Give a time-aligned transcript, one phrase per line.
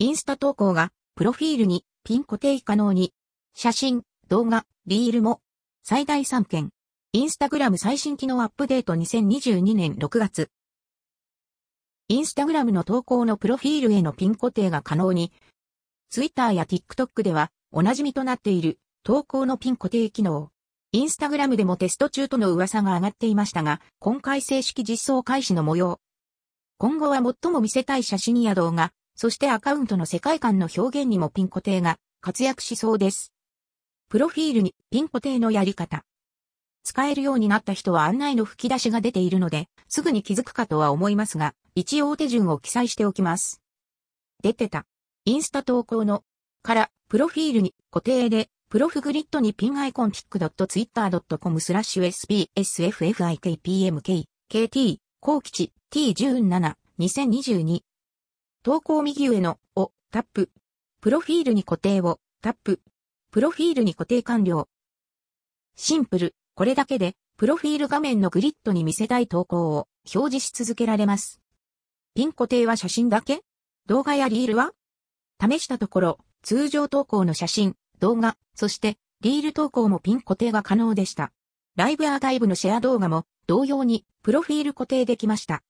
[0.00, 3.12] インスタ投稿が、プロフィールにピン固定可能に。
[3.54, 5.40] 写真、動画、リールも。
[5.84, 6.70] 最大3件。
[7.12, 10.50] インスタグラム最新機能アップデート2022年6月。
[12.08, 15.30] インスタグラムの投稿のプロフィールへのピン固定が可能に。
[16.10, 20.50] ツイッターや TikTok ではお馴染みとなっている投稿のピン固定機能。
[20.90, 26.00] インスタグラムでもテスト中との噂が上がっていましたが、今回正式実装開始の模様。
[26.78, 33.32] 今後は最も見せたい写真や動画、そしてアカウントの世界観の表現にもピン固定が活躍しそうです。
[34.08, 36.04] プロフィールにピン固定のやり方。
[36.82, 43.62] 使えるようになった人は案内の吹き出しが出ているので、すぐに気づくかとは思いますが、一応手順を記載しておきます。
[44.42, 44.84] 出てた。
[45.24, 46.22] インスタ投稿の、
[46.62, 57.80] から、プロフィールに固定で、プロフグリッドにピンアイコン pic.twitter.com スラッシュ sbsffikpmk kt 高吉 t17 2022
[58.64, 60.50] 投稿右上のをタップ。
[61.02, 62.80] プロフィールに固定をタップ。
[63.30, 64.70] プロフィールに固定完了。
[65.76, 66.34] シンプル。
[66.54, 71.42] これだけで、プロフィール画面のグリッドに見せたい投稿を表示し続けられます。
[72.14, 73.42] ピン固定は写真だけ？
[73.84, 74.72] 動画やリールは？
[75.38, 81.32] 試したところ、通常投稿の写真、動画、そしてリール投稿もピン固定が可能でした。
[81.76, 85.62] ライブアーカイブのシェア動画も同様にプロフィール固定できました。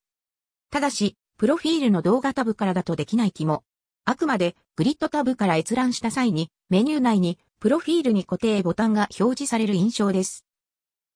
[0.71, 3.65] ただし、プロフィールの動画タブからだとできない気も。
[4.05, 10.45] あくまでグリッドタブから閲覧した際にメニュー内にプロフィールに固定ボタンが表示される印象です。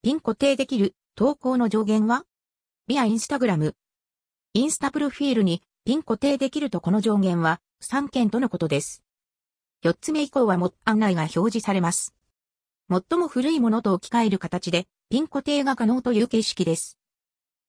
[0.02, 2.24] ピン固定できる投稿の上限は？
[2.86, 3.76] ビアインスタグラム。
[4.54, 9.02] インスタプロフィールにピン固定できるとこの上限は？3件とのことです。
[9.84, 12.14] 4つ目以降はも案内が表示されます。
[12.90, 16.98] 最も古いものと置き換える形でピン固定が可能という形式です。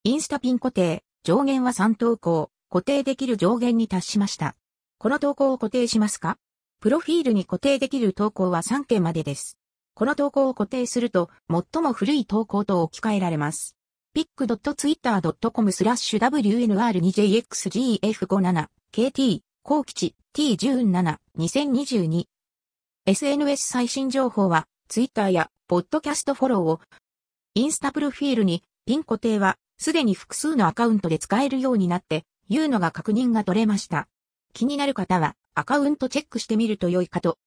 [0.05, 4.55] インスタピン固定、上限は3投稿、固定できる上限に達しました。
[4.97, 6.37] この投稿を固定しますか？
[6.79, 9.57] プロフィールに固定できる投稿は3件までです。
[9.95, 13.75] この投稿を固定すると、最も古い投稿と置き換えられます。
[14.15, 22.23] pic.twitter.com スラッシュ WNR2JXGF57 KT 高吉 T17 2022
[23.05, 26.79] SNS 最新情報は Twitter やポッドキャストフォローを
[27.53, 34.07] インスタプロフィールにピン固定はすでに複数のアカウントで使えるようになっていうのが確認が取れました。
[34.53, 37.37] 気になる方はアカウントチェックしてみると良いかと